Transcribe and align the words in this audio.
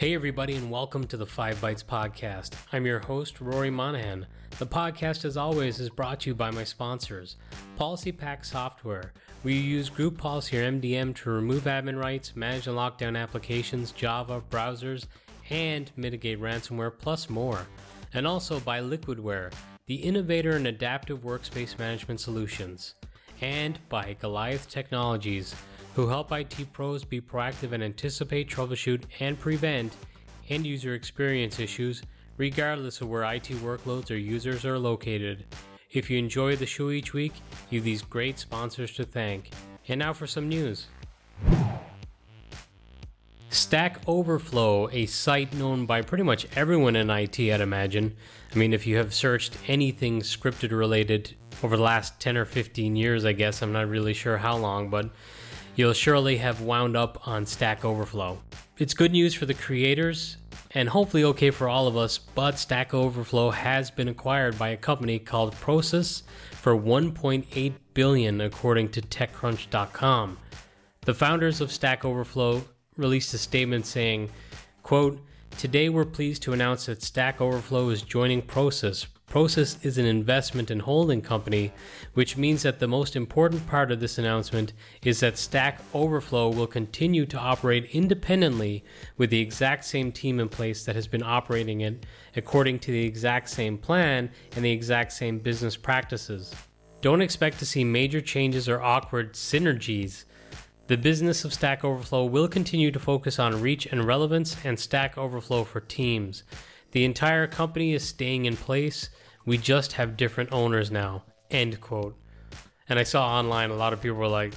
Hey, 0.00 0.14
everybody, 0.14 0.56
and 0.56 0.70
welcome 0.70 1.06
to 1.08 1.18
the 1.18 1.26
Five 1.26 1.60
Bytes 1.60 1.84
Podcast. 1.84 2.54
I'm 2.72 2.86
your 2.86 3.00
host, 3.00 3.38
Rory 3.38 3.68
Monaghan. 3.68 4.26
The 4.58 4.66
podcast, 4.66 5.26
as 5.26 5.36
always, 5.36 5.78
is 5.78 5.90
brought 5.90 6.20
to 6.20 6.30
you 6.30 6.34
by 6.34 6.50
my 6.50 6.64
sponsors 6.64 7.36
PolicyPak 7.78 8.46
Software. 8.46 9.12
We 9.44 9.54
use 9.54 9.90
Group 9.90 10.16
Policy 10.16 10.58
or 10.58 10.62
MDM 10.62 11.14
to 11.16 11.30
remove 11.30 11.64
admin 11.64 12.02
rights, 12.02 12.34
manage 12.34 12.66
and 12.66 12.76
lock 12.76 12.96
down 12.96 13.14
applications, 13.14 13.92
Java, 13.92 14.42
browsers, 14.50 15.06
and 15.50 15.90
mitigate 15.96 16.40
ransomware, 16.40 16.92
plus 16.98 17.28
more. 17.28 17.66
And 18.14 18.26
also 18.26 18.58
by 18.58 18.80
Liquidware, 18.80 19.52
the 19.90 19.96
innovator 19.96 20.52
in 20.52 20.66
adaptive 20.66 21.24
workspace 21.24 21.76
management 21.76 22.20
solutions. 22.20 22.94
And 23.40 23.76
by 23.88 24.14
Goliath 24.20 24.70
Technologies 24.70 25.52
who 25.96 26.06
help 26.06 26.30
IT 26.30 26.72
pros 26.72 27.04
be 27.04 27.20
proactive 27.20 27.72
and 27.72 27.82
anticipate, 27.82 28.48
troubleshoot, 28.48 29.02
and 29.18 29.36
prevent 29.36 29.96
end 30.48 30.64
user 30.64 30.94
experience 30.94 31.58
issues, 31.58 32.04
regardless 32.36 33.00
of 33.00 33.08
where 33.08 33.24
IT 33.24 33.48
workloads 33.64 34.12
or 34.12 34.16
users 34.16 34.64
are 34.64 34.78
located. 34.78 35.44
If 35.90 36.08
you 36.08 36.18
enjoy 36.18 36.54
the 36.54 36.66
show 36.66 36.90
each 36.90 37.12
week, 37.12 37.32
you 37.70 37.80
have 37.80 37.84
these 37.84 38.02
great 38.02 38.38
sponsors 38.38 38.92
to 38.92 39.02
thank. 39.02 39.50
And 39.88 39.98
now 39.98 40.12
for 40.12 40.28
some 40.28 40.48
news. 40.48 40.86
Stack 43.50 44.00
Overflow, 44.06 44.88
a 44.92 45.06
site 45.06 45.52
known 45.54 45.84
by 45.84 46.02
pretty 46.02 46.22
much 46.22 46.46
everyone 46.54 46.94
in 46.94 47.10
IT, 47.10 47.38
I'd 47.40 47.60
imagine. 47.60 48.14
I 48.54 48.56
mean, 48.56 48.72
if 48.72 48.86
you 48.86 48.96
have 48.98 49.12
searched 49.12 49.56
anything 49.66 50.20
scripted 50.20 50.70
related 50.70 51.34
over 51.64 51.76
the 51.76 51.82
last 51.82 52.20
10 52.20 52.36
or 52.36 52.44
15 52.44 52.94
years, 52.94 53.24
I 53.24 53.32
guess, 53.32 53.60
I'm 53.60 53.72
not 53.72 53.88
really 53.88 54.14
sure 54.14 54.38
how 54.38 54.56
long, 54.56 54.88
but 54.88 55.10
you'll 55.74 55.94
surely 55.94 56.36
have 56.36 56.60
wound 56.60 56.96
up 56.96 57.26
on 57.26 57.44
Stack 57.44 57.84
Overflow. 57.84 58.40
It's 58.78 58.94
good 58.94 59.10
news 59.10 59.34
for 59.34 59.46
the 59.46 59.54
creators 59.54 60.36
and 60.70 60.88
hopefully 60.88 61.24
okay 61.24 61.50
for 61.50 61.68
all 61.68 61.88
of 61.88 61.96
us, 61.96 62.18
but 62.18 62.56
Stack 62.56 62.94
Overflow 62.94 63.50
has 63.50 63.90
been 63.90 64.06
acquired 64.06 64.56
by 64.60 64.68
a 64.68 64.76
company 64.76 65.18
called 65.18 65.56
Prosus 65.56 66.22
for 66.52 66.76
1.8 66.76 67.72
billion 67.94 68.40
according 68.40 68.90
to 68.90 69.02
techcrunch.com. 69.02 70.38
The 71.00 71.14
founders 71.14 71.60
of 71.60 71.72
Stack 71.72 72.04
Overflow 72.04 72.62
released 72.96 73.34
a 73.34 73.38
statement 73.38 73.86
saying, 73.86 74.30
quote, 74.82 75.20
Today 75.58 75.88
we're 75.88 76.04
pleased 76.04 76.42
to 76.42 76.52
announce 76.52 76.86
that 76.86 77.02
Stack 77.02 77.40
Overflow 77.40 77.90
is 77.90 78.02
joining 78.02 78.40
Prosus. 78.40 79.06
Prosus 79.28 79.84
is 79.84 79.98
an 79.98 80.06
investment 80.06 80.70
and 80.70 80.82
holding 80.82 81.20
company, 81.20 81.72
which 82.14 82.36
means 82.36 82.62
that 82.62 82.80
the 82.80 82.88
most 82.88 83.14
important 83.14 83.64
part 83.66 83.92
of 83.92 84.00
this 84.00 84.18
announcement 84.18 84.72
is 85.02 85.20
that 85.20 85.38
Stack 85.38 85.80
Overflow 85.94 86.50
will 86.50 86.66
continue 86.66 87.26
to 87.26 87.38
operate 87.38 87.90
independently 87.92 88.82
with 89.16 89.30
the 89.30 89.40
exact 89.40 89.84
same 89.84 90.10
team 90.10 90.40
in 90.40 90.48
place 90.48 90.84
that 90.84 90.96
has 90.96 91.06
been 91.06 91.22
operating 91.22 91.82
it 91.82 92.06
according 92.34 92.80
to 92.80 92.90
the 92.90 93.04
exact 93.04 93.50
same 93.50 93.78
plan 93.78 94.30
and 94.56 94.64
the 94.64 94.72
exact 94.72 95.12
same 95.12 95.38
business 95.38 95.76
practices. 95.76 96.54
Don't 97.00 97.22
expect 97.22 97.58
to 97.60 97.66
see 97.66 97.84
major 97.84 98.20
changes 98.20 98.68
or 98.68 98.82
awkward 98.82 99.34
synergies. 99.34 100.24
The 100.90 100.96
business 100.96 101.44
of 101.44 101.54
Stack 101.54 101.84
Overflow 101.84 102.24
will 102.24 102.48
continue 102.48 102.90
to 102.90 102.98
focus 102.98 103.38
on 103.38 103.60
reach 103.60 103.86
and 103.86 104.04
relevance 104.04 104.56
and 104.64 104.76
Stack 104.76 105.16
Overflow 105.16 105.62
for 105.62 105.78
teams. 105.78 106.42
The 106.90 107.04
entire 107.04 107.46
company 107.46 107.94
is 107.94 108.02
staying 108.02 108.44
in 108.44 108.56
place 108.56 109.08
we 109.46 109.56
just 109.56 109.92
have 109.92 110.16
different 110.16 110.52
owners 110.52 110.90
now. 110.90 111.22
End 111.48 111.80
quote. 111.80 112.16
And 112.88 112.98
I 112.98 113.04
saw 113.04 113.24
online 113.38 113.70
a 113.70 113.76
lot 113.76 113.92
of 113.92 114.02
people 114.02 114.18
were 114.18 114.26
like, 114.26 114.52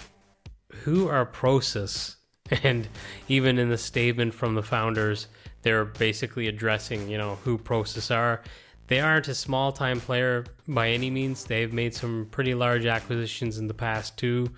who 0.70 1.08
are 1.08 1.24
Prosus? 1.24 2.16
And 2.64 2.88
even 3.28 3.60
in 3.60 3.70
the 3.70 3.78
statement 3.78 4.34
from 4.34 4.56
the 4.56 4.64
founders, 4.64 5.28
they're 5.62 5.86
basically 5.86 6.48
addressing, 6.48 7.10
you 7.10 7.20
know, 7.20 7.36
who 7.44 7.60
Prosus 7.60 8.10
are. 8.10 8.42
They 8.88 9.02
aren't 9.02 9.28
a 9.28 9.36
small 9.36 9.72
time 9.72 10.02
player 10.02 10.46
by 10.68 10.90
any 10.90 11.12
means. 11.12 11.44
They've 11.44 11.72
made 11.72 11.94
some 11.94 12.28
pretty 12.32 12.56
large 12.56 12.88
acquisitions 12.88 13.60
in 13.60 13.68
the 13.68 13.76
past 13.76 14.18
too. 14.18 14.50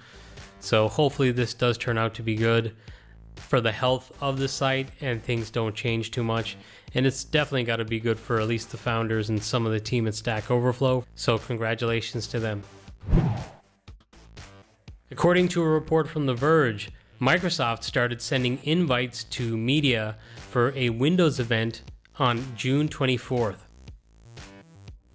So 0.60 0.88
hopefully 0.88 1.32
this 1.32 1.54
does 1.54 1.78
turn 1.78 1.98
out 1.98 2.14
to 2.16 2.24
be 2.24 2.36
good 2.36 2.76
for 3.36 3.62
the 3.62 3.72
health 3.72 4.12
of 4.22 4.40
the 4.40 4.48
site 4.48 4.90
and 5.02 5.22
things 5.22 5.52
don't 5.52 5.76
change 5.76 6.12
too 6.12 6.24
much. 6.24 6.58
And 6.94 7.06
it's 7.06 7.24
definitely 7.24 7.66
got 7.66 7.78
to 7.78 7.86
be 7.86 8.00
good 8.00 8.18
for 8.18 8.40
at 8.40 8.48
least 8.48 8.72
the 8.72 8.78
founders 8.78 9.30
and 9.30 9.42
some 9.44 9.66
of 9.66 9.72
the 9.72 9.80
team 9.80 10.08
at 10.08 10.16
Stack 10.16 10.50
Overflow. 10.50 11.06
So, 11.16 11.38
congratulations 11.38 12.28
to 12.28 12.40
them. 12.40 12.64
According 15.12 15.50
to 15.50 15.62
a 15.62 15.68
report 15.68 16.08
from 16.08 16.26
The 16.26 16.34
Verge, 16.34 16.92
Microsoft 17.22 17.84
started 17.84 18.22
sending 18.22 18.60
invites 18.64 19.24
to 19.26 19.56
media 19.58 20.18
for 20.50 20.74
a 20.76 20.90
Windows 20.90 21.40
event 21.40 21.82
on 22.18 22.56
June 22.56 22.90
24th. 22.90 23.65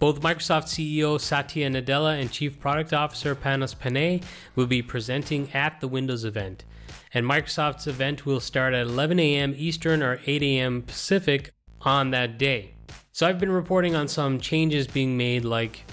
Both 0.00 0.20
Microsoft 0.20 0.64
CEO 0.64 1.20
Satya 1.20 1.70
Nadella 1.70 2.20
and 2.20 2.32
Chief 2.32 2.58
Product 2.58 2.92
Officer 2.92 3.36
Panos 3.36 3.78
Panay 3.78 4.20
will 4.56 4.66
be 4.66 4.82
presenting 4.82 5.52
at 5.52 5.80
the 5.80 5.86
Windows 5.86 6.24
event 6.24 6.64
and 7.12 7.26
Microsoft's 7.26 7.86
event 7.86 8.24
will 8.24 8.40
start 8.40 8.74
at 8.74 8.86
11 8.86 9.18
a.m. 9.18 9.54
Eastern 9.56 10.02
or 10.02 10.20
8 10.26 10.42
a.m. 10.42 10.82
Pacific 10.82 11.52
on 11.82 12.10
that 12.10 12.38
day. 12.38 12.74
So 13.12 13.26
I've 13.26 13.40
been 13.40 13.52
reporting 13.52 13.94
on 13.94 14.08
some 14.08 14.38
changes 14.38 14.86
being 14.86 15.16
made, 15.16 15.44
like 15.44 15.84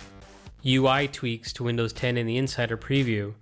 UI 0.66 1.08
tweaks 1.08 1.52
to 1.54 1.64
Windows 1.64 1.94
10 1.94 2.18
in 2.18 2.28
the 2.28 2.38
Insider 2.38 2.78
Preview. 2.78 3.34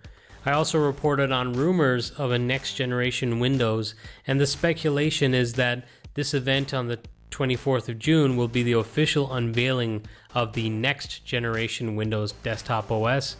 I 0.45 0.51
also 0.51 0.79
reported 0.79 1.31
on 1.31 1.53
rumors 1.53 2.11
of 2.11 2.31
a 2.31 2.39
next 2.39 2.75
generation 2.75 3.39
Windows, 3.39 3.95
and 4.27 4.39
the 4.39 4.47
speculation 4.47 5.33
is 5.33 5.53
that 5.53 5.85
this 6.13 6.33
event 6.33 6.73
on 6.73 6.87
the 6.87 6.99
24th 7.31 7.89
of 7.89 7.99
June 7.99 8.37
will 8.37 8.47
be 8.47 8.63
the 8.63 8.73
official 8.73 9.33
unveiling 9.33 10.05
of 10.33 10.53
the 10.53 10.69
next 10.69 11.25
generation 11.25 11.95
Windows 11.95 12.31
desktop 12.31 12.91
OS. 12.91 13.37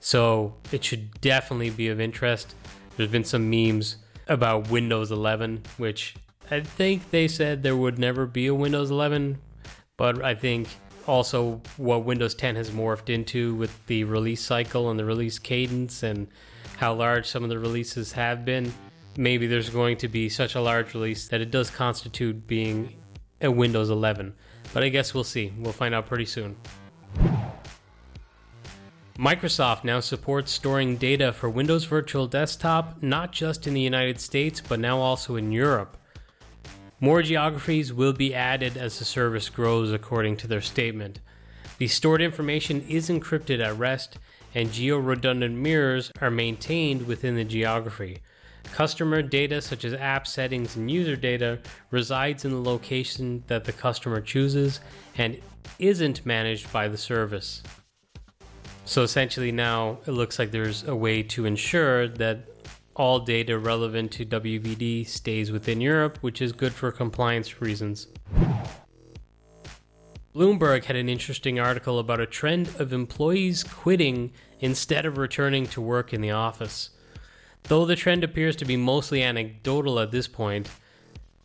So 0.00 0.54
it 0.72 0.84
should 0.84 1.20
definitely 1.20 1.70
be 1.70 1.88
of 1.88 2.00
interest. 2.00 2.54
There's 2.96 3.10
been 3.10 3.24
some 3.24 3.50
memes 3.50 3.96
about 4.28 4.70
Windows 4.70 5.10
11, 5.10 5.62
which 5.76 6.14
I 6.50 6.60
think 6.60 7.10
they 7.10 7.28
said 7.28 7.62
there 7.62 7.76
would 7.76 7.98
never 7.98 8.26
be 8.26 8.46
a 8.46 8.54
Windows 8.54 8.90
11, 8.90 9.38
but 9.96 10.24
I 10.24 10.34
think 10.34 10.68
also 11.06 11.60
what 11.76 12.04
Windows 12.04 12.34
10 12.34 12.56
has 12.56 12.70
morphed 12.70 13.08
into 13.08 13.54
with 13.54 13.86
the 13.86 14.04
release 14.04 14.42
cycle 14.42 14.90
and 14.90 14.98
the 14.98 15.04
release 15.04 15.38
cadence 15.38 16.02
and 16.02 16.28
how 16.76 16.94
large 16.94 17.26
some 17.26 17.42
of 17.42 17.48
the 17.48 17.58
releases 17.58 18.12
have 18.12 18.44
been. 18.44 18.72
Maybe 19.16 19.46
there's 19.46 19.70
going 19.70 19.96
to 19.98 20.08
be 20.08 20.28
such 20.28 20.54
a 20.54 20.60
large 20.60 20.94
release 20.94 21.28
that 21.28 21.40
it 21.40 21.50
does 21.50 21.70
constitute 21.70 22.46
being 22.46 22.96
a 23.40 23.50
Windows 23.50 23.90
11. 23.90 24.34
But 24.72 24.82
I 24.82 24.88
guess 24.88 25.14
we'll 25.14 25.24
see. 25.24 25.52
We'll 25.58 25.72
find 25.72 25.94
out 25.94 26.06
pretty 26.06 26.26
soon. 26.26 26.56
Microsoft 29.18 29.82
now 29.82 30.00
supports 30.00 30.52
storing 30.52 30.96
data 30.96 31.32
for 31.32 31.48
Windows 31.48 31.84
Virtual 31.84 32.26
Desktop 32.26 33.02
not 33.02 33.32
just 33.32 33.66
in 33.66 33.72
the 33.72 33.80
United 33.80 34.20
States, 34.20 34.60
but 34.60 34.78
now 34.78 34.98
also 34.98 35.36
in 35.36 35.52
Europe. 35.52 35.96
More 37.00 37.22
geographies 37.22 37.92
will 37.92 38.12
be 38.12 38.34
added 38.34 38.76
as 38.76 38.98
the 38.98 39.04
service 39.06 39.48
grows, 39.48 39.92
according 39.92 40.36
to 40.38 40.46
their 40.46 40.60
statement. 40.60 41.20
The 41.78 41.88
stored 41.88 42.22
information 42.22 42.82
is 42.88 43.08
encrypted 43.08 43.64
at 43.64 43.78
rest, 43.78 44.18
and 44.54 44.72
geo 44.72 44.98
redundant 44.98 45.56
mirrors 45.56 46.10
are 46.20 46.30
maintained 46.30 47.06
within 47.06 47.36
the 47.36 47.44
geography. 47.44 48.18
Customer 48.72 49.22
data, 49.22 49.60
such 49.62 49.84
as 49.84 49.94
app 49.94 50.26
settings 50.26 50.76
and 50.76 50.90
user 50.90 51.16
data, 51.16 51.58
resides 51.90 52.44
in 52.44 52.50
the 52.50 52.60
location 52.60 53.42
that 53.46 53.64
the 53.64 53.72
customer 53.72 54.20
chooses 54.20 54.80
and 55.16 55.40
isn't 55.78 56.24
managed 56.26 56.72
by 56.72 56.88
the 56.88 56.98
service. 56.98 57.62
So 58.84 59.02
essentially, 59.02 59.50
now 59.50 59.98
it 60.06 60.12
looks 60.12 60.38
like 60.38 60.50
there's 60.50 60.84
a 60.84 60.94
way 60.94 61.22
to 61.24 61.46
ensure 61.46 62.06
that 62.06 62.48
all 62.94 63.20
data 63.20 63.58
relevant 63.58 64.12
to 64.12 64.24
WVD 64.24 65.06
stays 65.06 65.50
within 65.52 65.80
Europe, 65.80 66.18
which 66.20 66.40
is 66.40 66.52
good 66.52 66.72
for 66.72 66.90
compliance 66.90 67.60
reasons. 67.60 68.08
Bloomberg 70.34 70.84
had 70.84 70.96
an 70.96 71.08
interesting 71.08 71.58
article 71.58 71.98
about 71.98 72.20
a 72.20 72.26
trend 72.26 72.68
of 72.78 72.92
employees 72.92 73.64
quitting 73.64 74.32
instead 74.60 75.06
of 75.06 75.18
returning 75.18 75.66
to 75.66 75.80
work 75.80 76.12
in 76.12 76.20
the 76.20 76.30
office. 76.30 76.90
Though 77.68 77.84
the 77.84 77.96
trend 77.96 78.22
appears 78.22 78.54
to 78.56 78.64
be 78.64 78.76
mostly 78.76 79.22
anecdotal 79.22 79.98
at 79.98 80.12
this 80.12 80.28
point, 80.28 80.68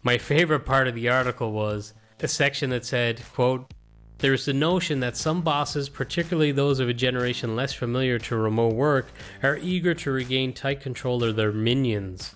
my 0.04 0.18
favorite 0.18 0.66
part 0.66 0.88
of 0.88 0.94
the 0.94 1.10
article 1.10 1.52
was 1.52 1.94
a 2.20 2.28
section 2.28 2.70
that 2.70 2.86
said, 2.86 3.22
quote, 3.34 3.74
there's 4.20 4.46
the 4.46 4.54
notion 4.54 5.00
that 5.00 5.18
some 5.18 5.42
bosses, 5.42 5.90
particularly 5.90 6.52
those 6.52 6.80
of 6.80 6.88
a 6.88 6.94
generation 6.94 7.56
less 7.56 7.74
familiar 7.74 8.20
to 8.20 8.36
remote 8.36 8.76
work, 8.76 9.08
are 9.42 9.58
eager 9.58 9.96
to 9.96 10.12
regain 10.12 10.54
tight 10.54 10.80
control 10.80 11.24
of 11.24 11.36
their 11.36 11.52
minions. 11.52 12.36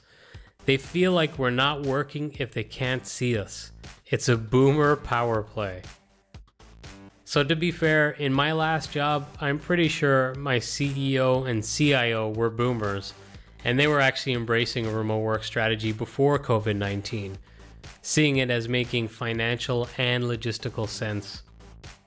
They 0.66 0.78
feel 0.78 1.12
like 1.12 1.38
we're 1.38 1.52
not 1.52 1.84
working 1.84 2.36
if 2.40 2.54
they 2.54 2.64
can't 2.64 3.06
see 3.06 3.38
us. 3.38 3.72
It's 4.08 4.30
a 4.30 4.36
boomer 4.36 4.96
power 4.96 5.44
play. 5.44 5.84
So, 7.24 7.44
to 7.44 7.56
be 7.56 7.70
fair, 7.70 8.12
in 8.12 8.34
my 8.34 8.52
last 8.52 8.92
job, 8.92 9.28
I'm 9.40 9.60
pretty 9.60 9.88
sure 9.88 10.34
my 10.36 10.58
CEO 10.58 11.48
and 11.48 11.64
CIO 11.64 12.30
were 12.30 12.50
boomers, 12.50 13.14
and 13.66 13.80
they 13.80 13.88
were 13.88 14.00
actually 14.00 14.34
embracing 14.34 14.86
a 14.86 14.92
remote 14.92 15.20
work 15.20 15.44
strategy 15.44 15.92
before 15.92 16.38
COVID 16.40 16.78
19, 16.78 17.38
seeing 18.02 18.38
it 18.38 18.52
as 18.52 18.70
making 18.70 19.10
financial 19.10 19.90
and 19.98 20.24
logistical 20.24 20.88
sense. 20.88 21.42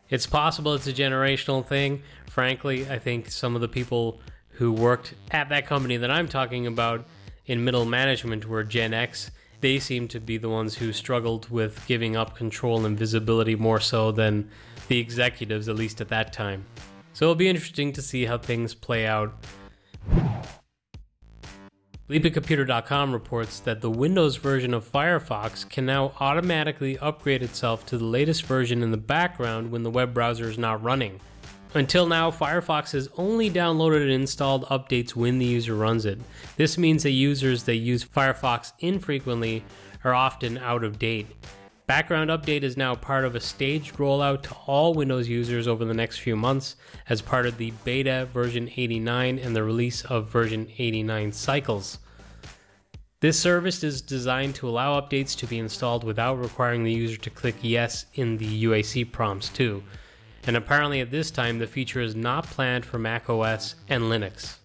It's 0.09 0.27
possible 0.27 0.73
it's 0.73 0.87
a 0.87 0.93
generational 0.93 1.67
thing. 1.67 2.03
Frankly, 2.31 2.89
I 2.89 2.99
think 2.99 3.31
some 3.31 3.55
of 3.55 3.61
the 3.61 3.69
people 3.69 4.21
who 4.53 4.73
worked 4.73 5.15
at 5.33 5.49
that 5.51 5.67
company 5.67 5.97
that 5.99 6.11
I'm 6.11 6.29
talking 6.29 6.67
about 6.67 7.07
in 7.47 7.65
middle 7.65 7.85
management 7.85 8.49
were 8.49 8.63
Gen 8.63 8.95
X. 8.95 9.33
They 9.61 9.81
seem 9.81 10.07
to 10.09 10.21
be 10.21 10.39
the 10.39 10.49
ones 10.49 10.77
who 10.77 10.93
struggled 10.93 11.51
with 11.51 11.85
giving 11.89 12.17
up 12.17 12.37
control 12.37 12.87
and 12.87 12.97
visibility 12.97 13.57
more 13.57 13.81
so 13.81 14.13
than 14.13 14.49
the 14.87 14.99
executives, 14.99 15.69
at 15.69 15.75
least 15.75 16.01
at 16.01 16.09
that 16.09 16.33
time. 16.33 16.65
So 17.13 17.25
it'll 17.25 17.35
be 17.35 17.49
interesting 17.49 17.93
to 17.95 18.03
see 18.03 18.25
how 18.25 18.39
things 18.39 18.75
play 18.75 19.05
out. 19.05 19.35
BleepingComputer.com 22.09 23.13
reports 23.13 23.61
that 23.61 23.83
the 23.83 23.91
Windows 23.91 24.37
version 24.37 24.73
of 24.73 24.91
Firefox 24.91 25.69
can 25.69 25.85
now 25.85 26.15
automatically 26.21 26.99
upgrade 27.01 27.43
itself 27.43 27.85
to 27.85 27.99
the 27.99 28.05
latest 28.05 28.45
version 28.45 28.83
in 28.83 28.91
the 28.91 28.97
background 28.97 29.71
when 29.71 29.83
the 29.83 29.91
web 29.91 30.15
browser 30.15 30.49
is 30.49 30.57
not 30.57 30.83
running. 30.83 31.21
Until 31.75 32.07
now, 32.07 32.31
Firefox 32.31 32.93
has 32.93 33.11
only 33.19 33.51
downloaded 33.51 34.01
and 34.01 34.11
installed 34.11 34.65
updates 34.69 35.15
when 35.15 35.39
the 35.39 35.45
user 35.45 35.75
runs 35.75 36.07
it. 36.07 36.19
This 36.57 36.79
means 36.79 37.03
that 37.03 37.11
users 37.11 37.65
that 37.65 37.77
use 37.77 38.07
Firefox 38.07 38.73
infrequently 38.79 39.63
are 40.03 40.15
often 40.15 40.57
out 40.57 40.85
of 40.85 40.99
date. 40.99 41.27
Background 41.89 42.29
Update 42.29 42.65
is 42.65 42.77
now 42.77 42.95
part 42.95 43.25
of 43.25 43.35
a 43.35 43.41
staged 43.41 43.97
rollout 43.97 44.43
to 44.43 44.55
all 44.67 44.93
Windows 44.93 45.27
users 45.27 45.67
over 45.67 45.87
the 45.87 45.95
next 45.95 46.19
few 46.19 46.37
months 46.37 46.77
as 47.09 47.23
part 47.23 47.47
of 47.47 47.57
the 47.57 47.73
beta 47.83 48.29
version 48.31 48.69
89 48.77 49.39
and 49.39 49.57
the 49.57 49.63
release 49.63 50.05
of 50.05 50.29
version 50.29 50.69
89 50.77 51.33
cycles. 51.33 51.97
This 53.21 53.41
service 53.41 53.83
is 53.83 54.03
designed 54.03 54.55
to 54.57 54.69
allow 54.69 55.01
updates 55.01 55.35
to 55.39 55.47
be 55.47 55.59
installed 55.59 56.05
without 56.05 56.35
requiring 56.35 56.85
the 56.85 56.93
user 56.93 57.17
to 57.17 57.31
click 57.31 57.57
yes 57.63 58.05
in 58.13 58.37
the 58.37 58.65
UAC 58.65 59.11
prompts 59.11 59.49
too. 59.49 59.83
And 60.47 60.59
apparently 60.59 61.01
at 61.01 61.11
this 61.11 61.31
time 61.31 61.59
the 61.59 61.67
feature 61.67 62.03
is 62.03 62.15
not 62.15 62.45
planned 62.45 62.85
for 62.85 62.99
macOS 62.99 63.77
and 63.89 64.05
Linux. 64.05 64.59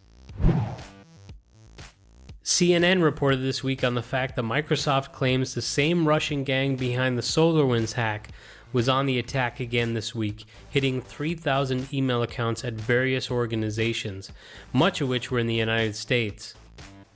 CNN 2.43 3.01
reported 3.01 3.37
this 3.37 3.63
week 3.63 3.85
on 3.85 3.95
the 3.95 4.01
fact 4.01 4.35
that 4.35 4.41
Microsoft 4.41 5.13
claims 5.13 5.53
the 5.53 5.61
same 5.61 6.05
Russian 6.05 6.43
gang 6.43 6.75
behind 6.75 7.17
the 7.17 7.21
SolarWinds 7.21 7.93
hack 7.93 8.31
was 8.73 8.89
on 8.89 9.05
the 9.05 9.17
attack 9.17 9.61
again 9.61 9.93
this 9.93 10.13
week, 10.13 10.43
hitting 10.69 11.01
3,000 11.01 11.93
email 11.93 12.21
accounts 12.21 12.65
at 12.65 12.73
various 12.73 13.31
organizations, 13.31 14.29
much 14.73 14.99
of 14.99 15.07
which 15.07 15.31
were 15.31 15.39
in 15.39 15.47
the 15.47 15.55
United 15.55 15.95
States. 15.95 16.53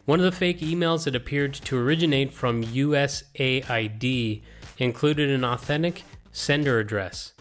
One 0.05 0.19
of 0.19 0.25
the 0.25 0.31
fake 0.31 0.61
emails 0.61 1.03
that 1.03 1.15
appeared 1.15 1.53
to 1.55 1.77
originate 1.77 2.31
from 2.31 2.63
USAID 2.63 4.41
included 4.77 5.29
an 5.29 5.43
authentic 5.43 6.03
sender 6.31 6.79
address. 6.79 7.33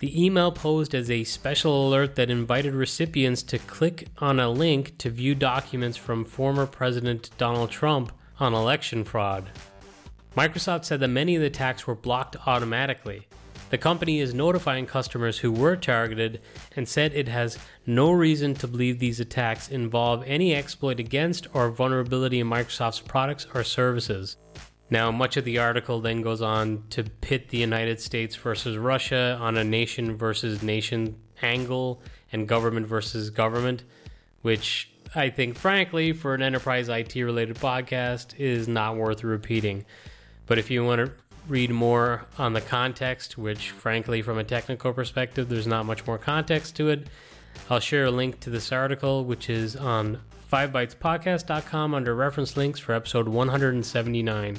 The 0.00 0.24
email 0.24 0.50
posed 0.50 0.94
as 0.94 1.10
a 1.10 1.24
special 1.24 1.86
alert 1.86 2.16
that 2.16 2.30
invited 2.30 2.72
recipients 2.72 3.42
to 3.42 3.58
click 3.58 4.08
on 4.16 4.40
a 4.40 4.48
link 4.48 4.96
to 4.96 5.10
view 5.10 5.34
documents 5.34 5.98
from 5.98 6.24
former 6.24 6.64
President 6.64 7.28
Donald 7.36 7.70
Trump 7.70 8.10
on 8.38 8.54
election 8.54 9.04
fraud. 9.04 9.50
Microsoft 10.34 10.86
said 10.86 11.00
that 11.00 11.08
many 11.08 11.34
of 11.36 11.42
the 11.42 11.48
attacks 11.48 11.86
were 11.86 11.94
blocked 11.94 12.36
automatically. 12.46 13.28
The 13.68 13.76
company 13.76 14.20
is 14.20 14.32
notifying 14.32 14.86
customers 14.86 15.38
who 15.38 15.52
were 15.52 15.76
targeted 15.76 16.40
and 16.76 16.88
said 16.88 17.12
it 17.12 17.28
has 17.28 17.58
no 17.84 18.10
reason 18.10 18.54
to 18.54 18.68
believe 18.68 18.98
these 18.98 19.20
attacks 19.20 19.68
involve 19.68 20.24
any 20.26 20.54
exploit 20.54 20.98
against 20.98 21.46
or 21.52 21.70
vulnerability 21.70 22.40
in 22.40 22.48
Microsoft's 22.48 23.00
products 23.00 23.46
or 23.54 23.62
services. 23.64 24.38
Now, 24.90 25.12
much 25.12 25.36
of 25.36 25.44
the 25.44 25.58
article 25.58 26.00
then 26.00 26.20
goes 26.20 26.42
on 26.42 26.82
to 26.90 27.04
pit 27.04 27.48
the 27.48 27.58
United 27.58 28.00
States 28.00 28.34
versus 28.34 28.76
Russia 28.76 29.38
on 29.40 29.56
a 29.56 29.62
nation 29.62 30.16
versus 30.16 30.62
nation 30.62 31.16
angle 31.42 32.02
and 32.32 32.48
government 32.48 32.86
versus 32.86 33.30
government, 33.30 33.84
which 34.42 34.90
I 35.14 35.30
think, 35.30 35.56
frankly, 35.56 36.12
for 36.12 36.34
an 36.34 36.42
enterprise 36.42 36.88
IT 36.88 37.14
related 37.14 37.56
podcast, 37.56 38.38
is 38.38 38.68
not 38.68 38.96
worth 38.96 39.22
repeating. 39.22 39.84
But 40.46 40.58
if 40.58 40.70
you 40.70 40.84
want 40.84 41.06
to 41.06 41.12
read 41.48 41.70
more 41.70 42.26
on 42.38 42.52
the 42.52 42.60
context, 42.60 43.38
which, 43.38 43.70
frankly, 43.70 44.22
from 44.22 44.38
a 44.38 44.44
technical 44.44 44.92
perspective, 44.92 45.48
there's 45.48 45.66
not 45.66 45.86
much 45.86 46.06
more 46.06 46.18
context 46.18 46.76
to 46.76 46.88
it, 46.88 47.06
I'll 47.68 47.80
share 47.80 48.06
a 48.06 48.10
link 48.10 48.40
to 48.40 48.50
this 48.50 48.72
article, 48.72 49.24
which 49.24 49.48
is 49.48 49.76
on 49.76 50.20
5bytespodcast.com 50.52 51.94
under 51.94 52.14
reference 52.14 52.56
links 52.56 52.80
for 52.80 52.92
episode 52.92 53.28
179. 53.28 54.58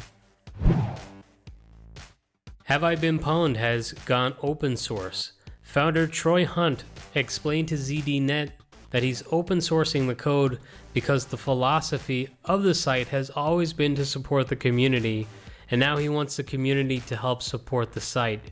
Have 2.66 2.84
I 2.84 2.96
Been 2.96 3.20
Pwned 3.20 3.58
has 3.58 3.92
gone 4.06 4.34
open 4.42 4.78
source. 4.78 5.34
Founder 5.62 6.08
Troy 6.08 6.46
Hunt 6.46 6.84
explained 7.16 7.68
to 7.68 7.76
ZDNet 7.76 8.52
that 8.92 9.04
he's 9.04 9.24
open 9.32 9.58
sourcing 9.58 10.08
the 10.08 10.16
code 10.16 10.60
because 10.94 11.26
the 11.26 11.38
philosophy 11.38 12.30
of 12.46 12.64
the 12.64 12.74
site 12.74 13.08
has 13.08 13.30
always 13.30 13.74
been 13.74 13.96
to 13.96 14.06
support 14.06 14.48
the 14.48 14.56
community, 14.56 15.28
and 15.70 15.80
now 15.80 15.98
he 15.98 16.10
wants 16.10 16.38
the 16.38 16.44
community 16.44 17.00
to 17.02 17.16
help 17.16 17.42
support 17.42 17.94
the 17.94 18.02
site. 18.02 18.52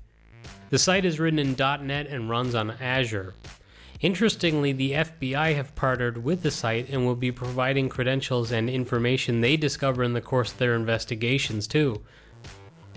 The 0.70 0.80
site 0.80 1.06
is 1.06 1.20
written 1.20 1.40
in 1.40 1.56
.NET 1.58 2.08
and 2.08 2.30
runs 2.30 2.56
on 2.56 2.72
Azure. 2.72 3.34
Interestingly, 4.02 4.72
the 4.72 4.94
FBI 4.94 5.56
have 5.56 5.76
partnered 5.76 6.24
with 6.24 6.42
the 6.42 6.52
site 6.52 6.90
and 6.90 7.06
will 7.06 7.16
be 7.16 7.34
providing 7.34 7.90
credentials 7.90 8.52
and 8.52 8.70
information 8.70 9.42
they 9.42 9.58
discover 9.58 10.04
in 10.04 10.14
the 10.14 10.22
course 10.22 10.54
of 10.54 10.58
their 10.58 10.76
investigations 10.76 11.68
too. 11.68 12.02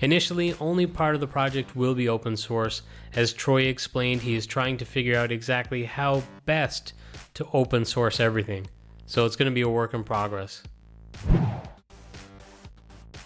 Initially, 0.00 0.54
only 0.60 0.86
part 0.86 1.14
of 1.14 1.20
the 1.20 1.26
project 1.26 1.74
will 1.74 1.94
be 1.94 2.08
open 2.08 2.36
source. 2.36 2.82
As 3.14 3.32
Troy 3.32 3.62
explained, 3.62 4.22
he 4.22 4.34
is 4.34 4.46
trying 4.46 4.76
to 4.76 4.84
figure 4.84 5.16
out 5.16 5.32
exactly 5.32 5.84
how 5.84 6.22
best 6.44 6.92
to 7.34 7.46
open 7.52 7.84
source 7.84 8.20
everything. 8.20 8.66
So 9.06 9.26
it's 9.26 9.36
going 9.36 9.50
to 9.50 9.54
be 9.54 9.62
a 9.62 9.68
work 9.68 9.94
in 9.94 10.04
progress. 10.04 10.62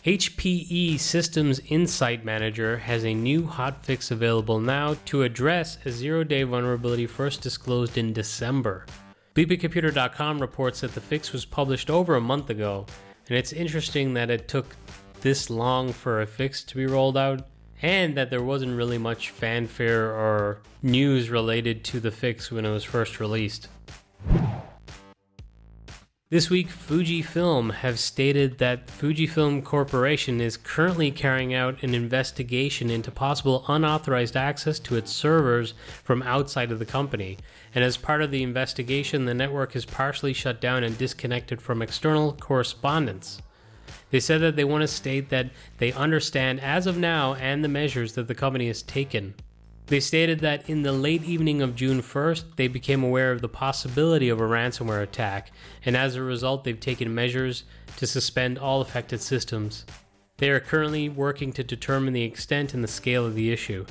HPE 0.07 1.01
Systems 1.01 1.59
Insight 1.67 2.25
Manager 2.25 2.79
has 2.79 3.05
a 3.05 3.13
new 3.13 3.43
hotfix 3.43 4.13
available 4.13 4.61
now 4.61 4.95
to 5.07 5.25
address 5.25 5.79
a 5.85 5.91
zero 5.91 6.23
day 6.23 6.45
vulnerability 6.45 7.09
first 7.09 7.41
disclosed 7.41 7.99
in 7.99 8.13
December. 8.13 8.87
BleepingComputer.com 9.35 10.39
reports 10.39 10.83
that 10.83 10.95
the 10.95 11.01
fix 11.01 11.33
was 11.33 11.45
published 11.45 11.91
over 11.91 12.15
a 12.15 12.21
month 12.21 12.51
ago, 12.51 12.87
and 13.29 13.37
it's 13.37 13.53
interesting 13.53 14.15
that 14.15 14.31
it 14.31 14.47
took 14.47 14.77
this 15.23 15.51
long 15.51 15.93
for 15.93 16.21
a 16.21 16.27
fix 16.27 16.63
to 16.63 16.77
be 16.77 16.87
rolled 16.87 17.17
out, 17.17 17.49
and 17.83 18.17
that 18.17 18.31
there 18.31 18.45
wasn't 18.45 18.77
really 18.77 18.99
much 18.99 19.31
fanfare 19.31 20.13
or 20.13 20.61
news 20.83 21.31
related 21.31 21.83
to 21.83 21.99
the 21.99 22.13
fix 22.13 22.53
when 22.53 22.65
it 22.65 22.71
was 22.71 22.85
first 22.85 23.19
released. 23.19 23.67
This 26.29 26.51
week, 26.51 26.71
Fujifilm 26.71 27.73
have 27.73 28.01
stated 28.01 28.59
that 28.59 28.89
Fujifilm 28.89 29.63
Corporation 29.63 30.41
is 30.41 30.57
currently 30.57 31.13
carrying 31.13 31.55
out 31.55 31.85
an 31.85 31.95
investigation 31.95 32.91
into 32.91 33.13
possible 33.13 33.65
unauthorized 33.69 34.37
access 34.37 34.81
to 34.81 34.97
its 34.97 35.13
servers 35.13 35.73
from 36.03 36.25
outside 36.25 36.73
of 36.73 36.81
the 36.81 36.85
company. 36.85 37.39
And 37.73 37.85
as 37.85 37.97
part 37.97 38.23
of 38.23 38.33
the 38.33 38.43
investigation, 38.43 39.25
the 39.25 39.35
network 39.35 39.77
is 39.77 39.85
partially 39.85 40.33
shut 40.33 40.61
down 40.61 40.83
and 40.83 40.99
disconnected 40.99 41.63
from 41.63 41.81
external 41.81 42.33
correspondence. 42.33 43.41
They 44.11 44.19
said 44.19 44.41
that 44.41 44.57
they 44.57 44.65
want 44.65 44.83
to 44.83 44.89
state 44.89 45.29
that 45.29 45.51
they 45.79 45.93
understand 45.93 46.59
as 46.59 46.89
of 46.89 46.99
now 46.99 47.35
and 47.35 47.63
the 47.63 47.69
measures 47.69 48.15
that 48.15 48.27
the 48.27 48.35
company 48.35 48.67
has 48.67 48.83
taken. 48.83 49.35
They 49.87 50.01
stated 50.01 50.41
that 50.41 50.69
in 50.69 50.83
the 50.83 50.93
late 50.93 51.23
evening 51.23 51.63
of 51.63 51.77
June 51.77 52.03
1st, 52.03 52.57
they 52.57 52.67
became 52.67 53.05
aware 53.05 53.31
of 53.31 53.41
the 53.41 53.49
possibility 53.49 54.29
of 54.29 54.41
a 54.41 54.45
ransomware 54.45 55.03
attack, 55.03 55.53
and 55.85 55.97
as 55.97 56.17
a 56.17 56.23
result, 56.23 56.65
they've 56.65 56.79
taken 56.79 57.15
measures 57.15 57.63
to 57.97 58.07
suspend 58.07 58.59
all 58.59 58.81
affected 58.81 59.21
systems. 59.21 59.87
They 60.39 60.51
are 60.51 60.59
currently 60.59 61.09
working 61.09 61.53
to 61.53 61.63
determine 61.63 62.15
the 62.15 62.25
extent 62.25 62.75
and 62.75 62.83
the 62.83 62.89
scale 62.89 63.25
of 63.25 63.37
the 63.37 63.53
issue, 63.53 63.87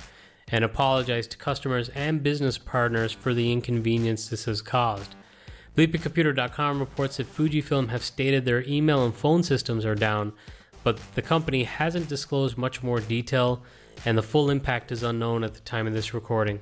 and 0.49 0.65
apologize 0.65 1.27
to 1.27 1.37
customers 1.37 1.87
and 1.89 2.21
business 2.21 2.57
partners 2.57 3.13
for 3.13 3.33
the 3.33 3.51
inconvenience 3.51 4.27
this 4.27 4.45
has 4.45 4.61
caused. 4.61 5.15
BleepingComputer.com 5.77 6.79
reports 6.79 7.17
that 7.17 7.33
Fujifilm 7.33 7.89
have 7.89 8.03
stated 8.03 8.43
their 8.43 8.63
email 8.67 9.05
and 9.05 9.15
phone 9.15 9.43
systems 9.43 9.85
are 9.85 9.95
down, 9.95 10.33
but 10.83 10.99
the 11.15 11.21
company 11.21 11.63
hasn't 11.63 12.09
disclosed 12.09 12.57
much 12.57 12.83
more 12.83 12.99
detail 12.99 13.63
and 14.03 14.17
the 14.17 14.23
full 14.23 14.49
impact 14.49 14.91
is 14.91 15.03
unknown 15.03 15.43
at 15.43 15.53
the 15.53 15.59
time 15.61 15.87
of 15.87 15.93
this 15.93 16.13
recording. 16.13 16.59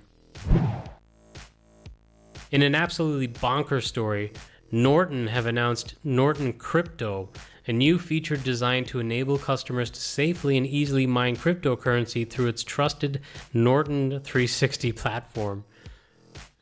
In 2.51 2.61
an 2.61 2.75
absolutely 2.75 3.27
bonkers 3.27 3.83
story, 3.83 4.31
Norton 4.71 5.27
have 5.27 5.45
announced 5.45 5.95
Norton 6.03 6.53
Crypto, 6.53 7.29
a 7.67 7.73
new 7.73 7.97
feature 7.97 8.37
designed 8.37 8.87
to 8.87 8.99
enable 8.99 9.37
customers 9.37 9.89
to 9.89 9.99
safely 9.99 10.57
and 10.57 10.67
easily 10.67 11.07
mine 11.07 11.35
cryptocurrency 11.35 12.29
through 12.29 12.47
its 12.47 12.63
trusted 12.63 13.21
Norton 13.53 14.19
360 14.19 14.91
platform. 14.91 15.63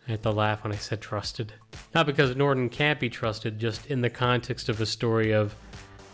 I 0.08 0.12
had 0.12 0.24
to 0.24 0.32
laugh 0.32 0.64
when 0.64 0.74
I 0.74 0.78
said 0.78 1.02
trusted. 1.02 1.54
Not 1.94 2.06
because 2.06 2.36
Norton 2.36 2.70
can't 2.70 3.00
be 3.00 3.10
trusted, 3.10 3.60
just 3.60 3.86
in 3.88 4.02
the 4.02 4.10
context 4.10 4.68
of 4.68 4.82
a 4.82 4.86
story 4.86 5.32
of 5.32 5.56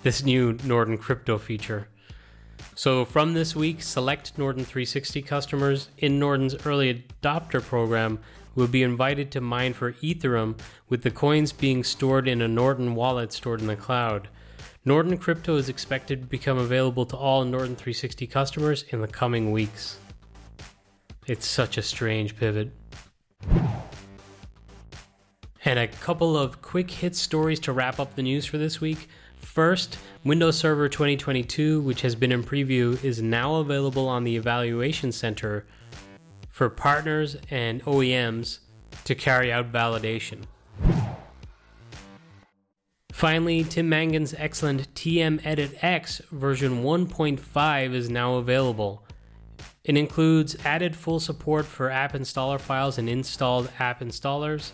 this 0.04 0.24
new 0.24 0.58
Norton 0.64 0.98
crypto 0.98 1.38
feature. 1.38 1.88
So, 2.76 3.06
from 3.06 3.34
this 3.34 3.56
week, 3.56 3.82
select 3.82 4.38
Norton 4.38 4.64
360 4.64 5.22
customers 5.24 5.90
in 5.98 6.20
Norton's 6.20 6.56
early 6.66 7.06
adopter 7.22 7.62
program 7.62 8.20
will 8.56 8.68
be 8.68 8.84
invited 8.84 9.32
to 9.32 9.42
mine 9.42 9.74
for 9.74 9.94
Ethereum, 9.94 10.60
with 10.90 11.04
the 11.04 11.12
coins 11.12 11.52
being 11.52 11.84
stored 11.84 12.28
in 12.28 12.42
a 12.42 12.48
Norton 12.48 12.96
wallet 12.96 13.32
stored 13.32 13.62
in 13.62 13.68
the 13.68 13.76
cloud. 13.76 14.28
Norton 14.84 15.18
Crypto 15.18 15.58
is 15.58 15.70
expected 15.70 16.22
to 16.22 16.28
become 16.28 16.58
available 16.58 17.06
to 17.06 17.16
all 17.18 17.44
Norton 17.44 17.76
360 17.76 18.26
customers 18.28 18.84
in 18.90 19.02
the 19.02 19.08
coming 19.08 19.52
weeks. 19.52 20.00
It's 21.28 21.46
such 21.46 21.78
a 21.78 21.82
strange 21.82 22.38
pivot. 22.38 22.72
And 25.66 25.78
a 25.78 25.88
couple 25.88 26.38
of 26.38 26.62
quick 26.62 26.90
hit 26.90 27.16
stories 27.16 27.60
to 27.62 27.74
wrap 27.74 28.00
up 28.00 28.16
the 28.16 28.24
news 28.24 28.46
for 28.46 28.58
this 28.58 28.80
week. 28.80 29.10
First, 29.48 29.98
Windows 30.24 30.56
Server 30.58 30.88
2022, 30.88 31.82
which 31.82 32.01
has 32.01 32.13
been 32.13 32.32
in 32.32 32.44
preview, 32.44 33.04
is 33.04 33.24
now 33.24 33.56
available 33.56 34.08
on 34.08 34.24
the 34.24 34.36
Evaluation 34.36 35.12
Center 35.12 35.66
for 36.51 36.70
partners 36.70 37.38
and 37.50 37.84
OEMs 37.86 38.60
to 39.06 39.16
carry 39.16 39.51
out 39.51 39.72
validation. 39.72 40.44
Finally, 43.12 43.63
Tim 43.63 43.89
Mangan's 43.89 44.36
excellent 44.38 44.94
TMEditX 44.94 46.30
version 46.30 46.84
1.5 46.84 47.94
is 47.94 48.12
now 48.12 48.36
available. 48.36 49.04
It 49.86 49.98
includes 49.98 50.56
added 50.66 50.96
full 50.96 51.20
support 51.20 51.66
for 51.66 51.89
app 51.89 52.13
installer 52.13 52.60
files 52.60 53.00
and 53.00 53.10
installed 53.10 53.72
app 53.80 54.01
installers, 54.01 54.72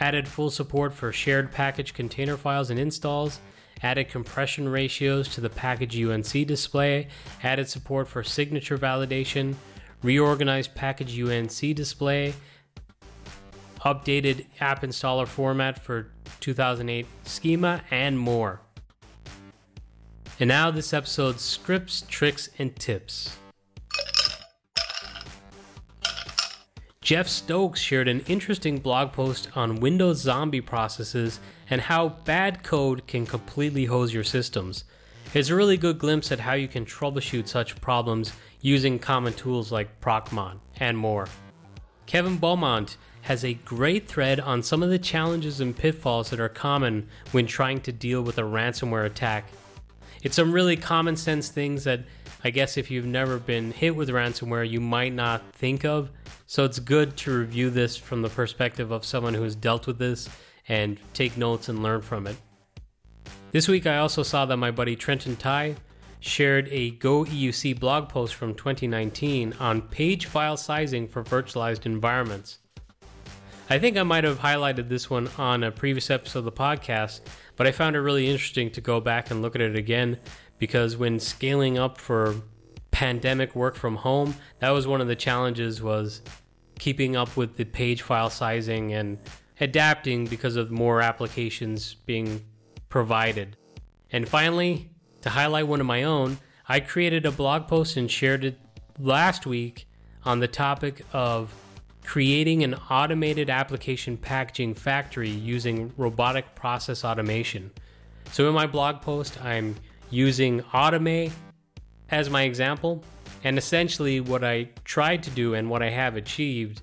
added 0.00 0.26
full 0.26 0.50
support 0.50 0.94
for 0.94 1.12
shared 1.12 1.52
package 1.52 1.92
container 1.92 2.38
files 2.38 2.70
and 2.70 2.80
installs, 2.80 3.40
added 3.84 4.08
compression 4.08 4.66
ratios 4.66 5.28
to 5.28 5.42
the 5.42 5.50
package 5.50 6.02
UNC 6.02 6.46
display, 6.46 7.06
added 7.42 7.68
support 7.68 8.08
for 8.08 8.24
signature 8.24 8.78
validation, 8.78 9.54
reorganized 10.02 10.74
package 10.74 11.20
UNC 11.20 11.76
display, 11.76 12.32
updated 13.84 14.46
app 14.58 14.82
installer 14.82 15.28
format 15.28 15.78
for 15.78 16.10
2008 16.40 17.06
schema, 17.24 17.82
and 17.90 18.18
more. 18.18 18.62
And 20.40 20.48
now, 20.48 20.70
this 20.70 20.94
episode's 20.94 21.42
scripts, 21.42 22.04
tricks, 22.08 22.48
and 22.58 22.74
tips. 22.74 23.36
Jeff 27.04 27.28
Stokes 27.28 27.80
shared 27.80 28.08
an 28.08 28.20
interesting 28.20 28.78
blog 28.78 29.12
post 29.12 29.50
on 29.54 29.78
Windows 29.78 30.22
zombie 30.22 30.62
processes 30.62 31.38
and 31.68 31.82
how 31.82 32.08
bad 32.08 32.62
code 32.62 33.06
can 33.06 33.26
completely 33.26 33.84
hose 33.84 34.14
your 34.14 34.24
systems. 34.24 34.84
It's 35.34 35.50
a 35.50 35.54
really 35.54 35.76
good 35.76 35.98
glimpse 35.98 36.32
at 36.32 36.40
how 36.40 36.54
you 36.54 36.66
can 36.66 36.86
troubleshoot 36.86 37.46
such 37.46 37.78
problems 37.82 38.32
using 38.62 38.98
common 38.98 39.34
tools 39.34 39.70
like 39.70 40.00
Procmon 40.00 40.60
and 40.80 40.96
more. 40.96 41.28
Kevin 42.06 42.38
Beaumont 42.38 42.96
has 43.20 43.44
a 43.44 43.52
great 43.52 44.08
thread 44.08 44.40
on 44.40 44.62
some 44.62 44.82
of 44.82 44.88
the 44.88 44.98
challenges 44.98 45.60
and 45.60 45.76
pitfalls 45.76 46.30
that 46.30 46.40
are 46.40 46.48
common 46.48 47.06
when 47.32 47.46
trying 47.46 47.82
to 47.82 47.92
deal 47.92 48.22
with 48.22 48.38
a 48.38 48.42
ransomware 48.42 49.04
attack. 49.04 49.44
It's 50.22 50.36
some 50.36 50.52
really 50.52 50.78
common 50.78 51.16
sense 51.16 51.50
things 51.50 51.84
that 51.84 52.00
I 52.42 52.48
guess 52.48 52.78
if 52.78 52.90
you've 52.90 53.04
never 53.04 53.38
been 53.38 53.72
hit 53.72 53.94
with 53.94 54.08
ransomware, 54.08 54.66
you 54.66 54.80
might 54.80 55.12
not 55.12 55.42
think 55.52 55.84
of. 55.84 56.10
So 56.46 56.64
it's 56.64 56.78
good 56.78 57.16
to 57.18 57.38
review 57.38 57.70
this 57.70 57.96
from 57.96 58.22
the 58.22 58.28
perspective 58.28 58.90
of 58.90 59.04
someone 59.04 59.34
who 59.34 59.42
has 59.42 59.56
dealt 59.56 59.86
with 59.86 59.98
this 59.98 60.28
and 60.68 60.98
take 61.12 61.36
notes 61.36 61.68
and 61.68 61.82
learn 61.82 62.02
from 62.02 62.26
it. 62.26 62.36
This 63.50 63.68
week, 63.68 63.86
I 63.86 63.98
also 63.98 64.22
saw 64.22 64.46
that 64.46 64.56
my 64.56 64.70
buddy 64.70 64.96
Trentent 64.96 65.38
Tye 65.38 65.76
shared 66.20 66.68
a 66.70 66.90
Go 66.92 67.24
EUC 67.24 67.78
blog 67.78 68.08
post 68.08 68.34
from 68.34 68.54
2019 68.54 69.54
on 69.60 69.82
page 69.82 70.26
file 70.26 70.56
sizing 70.56 71.06
for 71.06 71.22
virtualized 71.22 71.86
environments. 71.86 72.58
I 73.70 73.78
think 73.78 73.96
I 73.96 74.02
might 74.02 74.24
have 74.24 74.40
highlighted 74.40 74.88
this 74.88 75.08
one 75.08 75.28
on 75.38 75.64
a 75.64 75.70
previous 75.70 76.10
episode 76.10 76.40
of 76.40 76.44
the 76.44 76.52
podcast, 76.52 77.20
but 77.56 77.66
I 77.66 77.72
found 77.72 77.96
it 77.96 78.00
really 78.00 78.28
interesting 78.28 78.70
to 78.72 78.80
go 78.80 79.00
back 79.00 79.30
and 79.30 79.40
look 79.40 79.54
at 79.54 79.62
it 79.62 79.76
again 79.76 80.18
because 80.58 80.96
when 80.96 81.18
scaling 81.18 81.78
up 81.78 81.98
for 81.98 82.36
pandemic 82.94 83.56
work 83.56 83.74
from 83.74 83.96
home, 83.96 84.36
that 84.60 84.70
was 84.70 84.86
one 84.86 85.00
of 85.00 85.08
the 85.08 85.16
challenges 85.16 85.82
was 85.82 86.22
keeping 86.78 87.16
up 87.16 87.36
with 87.36 87.56
the 87.56 87.64
page 87.64 88.02
file 88.02 88.30
sizing 88.30 88.92
and 88.92 89.18
adapting 89.60 90.26
because 90.26 90.54
of 90.54 90.70
more 90.70 91.02
applications 91.02 91.94
being 92.06 92.40
provided. 92.88 93.56
And 94.12 94.28
finally, 94.28 94.88
to 95.22 95.28
highlight 95.28 95.66
one 95.66 95.80
of 95.80 95.86
my 95.86 96.04
own, 96.04 96.38
I 96.68 96.78
created 96.78 97.26
a 97.26 97.32
blog 97.32 97.66
post 97.66 97.96
and 97.96 98.08
shared 98.08 98.44
it 98.44 98.58
last 99.00 99.44
week 99.44 99.88
on 100.24 100.38
the 100.38 100.48
topic 100.48 101.04
of 101.12 101.52
creating 102.04 102.62
an 102.62 102.74
automated 102.90 103.50
application 103.50 104.16
packaging 104.16 104.74
factory 104.74 105.30
using 105.30 105.92
robotic 105.96 106.54
process 106.54 107.04
automation. 107.04 107.72
So 108.30 108.46
in 108.46 108.54
my 108.54 108.68
blog 108.68 109.02
post, 109.02 109.42
I'm 109.44 109.74
using 110.10 110.60
Automate 110.60 111.32
as 112.10 112.30
my 112.30 112.42
example. 112.42 113.02
And 113.42 113.58
essentially, 113.58 114.20
what 114.20 114.42
I 114.42 114.68
tried 114.84 115.22
to 115.24 115.30
do 115.30 115.54
and 115.54 115.68
what 115.68 115.82
I 115.82 115.90
have 115.90 116.16
achieved 116.16 116.82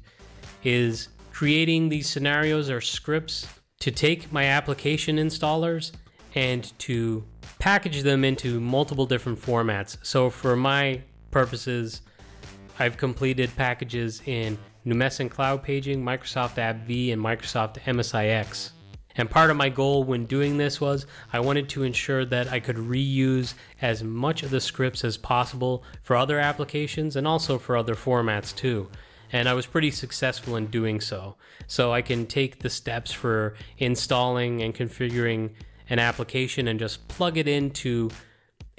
is 0.64 1.10
creating 1.32 1.90
these 1.90 2.08
scenarios 2.08 2.70
or 2.70 2.82
scripts 2.82 3.48
to 3.80 3.92
take 3.92 4.32
my 4.32 4.46
application 4.46 5.18
installers 5.18 5.92
and 6.36 6.72
to 6.80 7.24
package 7.60 8.04
them 8.04 8.24
into 8.24 8.60
multiple 8.60 9.06
different 9.06 9.42
formats. 9.42 9.98
So, 10.04 10.30
for 10.30 10.56
my 10.56 11.02
purposes, 11.32 12.02
I've 12.80 12.98
completed 12.98 13.56
packages 13.56 14.22
in 14.26 14.58
Numecent 14.86 15.30
Cloud 15.30 15.64
Paging, 15.64 16.04
Microsoft 16.04 16.56
AppV, 16.56 17.14
and 17.14 17.22
Microsoft 17.22 17.80
MSIX. 17.82 18.72
And 19.22 19.30
part 19.30 19.52
of 19.52 19.56
my 19.56 19.70
goal 19.70 20.04
when 20.04 20.26
doing 20.26 20.58
this 20.58 20.82
was 20.82 21.06
I 21.32 21.42
wanted 21.42 21.70
to 21.70 21.84
ensure 21.84 22.26
that 22.26 22.52
I 22.52 22.60
could 22.60 22.78
reuse 22.78 23.54
as 23.80 24.04
much 24.04 24.42
of 24.42 24.50
the 24.50 24.60
scripts 24.60 25.04
as 25.04 25.16
possible 25.16 25.84
for 26.02 26.16
other 26.16 26.40
applications 26.40 27.16
and 27.16 27.28
also 27.28 27.60
for 27.60 27.78
other 27.78 27.94
formats 27.94 28.56
too. 28.56 28.90
And 29.32 29.48
I 29.48 29.54
was 29.54 29.68
pretty 29.68 29.92
successful 29.92 30.56
in 30.56 30.72
doing 30.72 31.00
so. 31.00 31.36
So 31.68 31.94
I 31.94 32.02
can 32.02 32.26
take 32.26 32.62
the 32.62 32.70
steps 32.72 33.12
for 33.12 33.54
installing 33.78 34.64
and 34.64 34.74
configuring 34.74 35.52
an 35.88 36.00
application 36.00 36.68
and 36.68 36.80
just 36.80 37.08
plug 37.08 37.38
it 37.38 37.48
into 37.48 38.10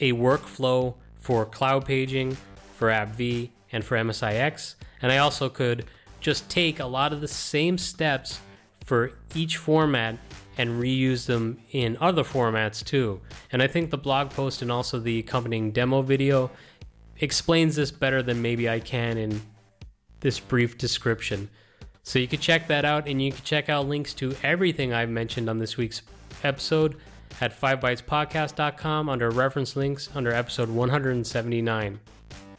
a 0.00 0.12
workflow 0.12 0.96
for 1.20 1.46
cloud 1.46 1.86
paging, 1.86 2.36
for 2.74 2.88
AppV, 2.88 3.50
and 3.70 3.84
for 3.84 3.96
MSIX. 3.96 4.74
And 5.02 5.12
I 5.12 5.18
also 5.18 5.48
could 5.48 5.84
just 6.18 6.50
take 6.50 6.80
a 6.80 6.86
lot 6.86 7.12
of 7.12 7.20
the 7.20 7.28
same 7.28 7.78
steps 7.78 8.40
for 8.84 9.12
each 9.34 9.56
format 9.56 10.18
and 10.58 10.82
reuse 10.82 11.26
them 11.26 11.58
in 11.72 11.96
other 12.00 12.24
formats 12.24 12.84
too. 12.84 13.20
And 13.50 13.62
I 13.62 13.66
think 13.66 13.90
the 13.90 13.98
blog 13.98 14.30
post 14.30 14.62
and 14.62 14.70
also 14.70 14.98
the 14.98 15.18
accompanying 15.18 15.72
demo 15.72 16.02
video 16.02 16.50
explains 17.20 17.76
this 17.76 17.90
better 17.90 18.22
than 18.22 18.42
maybe 18.42 18.68
I 18.68 18.80
can 18.80 19.18
in 19.18 19.40
this 20.20 20.40
brief 20.40 20.78
description. 20.78 21.48
So 22.02 22.18
you 22.18 22.26
can 22.26 22.40
check 22.40 22.66
that 22.68 22.84
out 22.84 23.06
and 23.06 23.22
you 23.22 23.32
can 23.32 23.44
check 23.44 23.68
out 23.68 23.86
links 23.86 24.12
to 24.14 24.34
everything 24.42 24.92
I've 24.92 25.08
mentioned 25.08 25.48
on 25.48 25.58
this 25.58 25.76
week's 25.76 26.02
episode 26.42 26.96
at 27.40 27.58
5bytespodcast.com 27.58 29.08
under 29.08 29.30
reference 29.30 29.76
links 29.76 30.08
under 30.14 30.32
episode 30.32 30.68
179. 30.68 32.00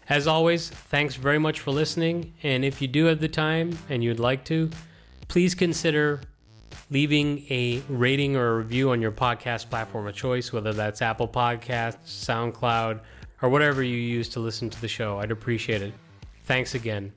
As 0.10 0.28
always, 0.28 0.70
thanks 0.70 1.16
very 1.16 1.40
much 1.40 1.60
for 1.60 1.72
listening, 1.72 2.34
and 2.44 2.66
if 2.66 2.82
you 2.82 2.88
do 2.88 3.06
have 3.06 3.20
the 3.20 3.28
time 3.28 3.78
and 3.90 4.04
you'd 4.04 4.20
like 4.20 4.44
to, 4.46 4.70
please 5.28 5.56
consider 5.56 6.22
leaving 6.90 7.46
a 7.50 7.82
rating 7.90 8.36
or 8.36 8.54
a 8.54 8.58
review 8.58 8.92
on 8.92 9.02
your 9.02 9.12
podcast 9.12 9.70
platform 9.70 10.08
of 10.08 10.16
choice, 10.16 10.52
whether 10.52 10.74
that's 10.74 11.02
Apple 11.02 11.28
Podcasts, 11.28 11.98
SoundCloud, 12.06 13.00
or 13.42 13.50
whatever 13.50 13.84
you 13.84 13.98
use 13.98 14.30
to 14.30 14.40
listen 14.40 14.70
to 14.70 14.82
the 14.82 14.88
show. 14.88 15.20
I'd 15.20 15.32
appreciate 15.32 15.82
it. 15.82 15.94
Thanks 16.46 16.76
again. 16.76 17.14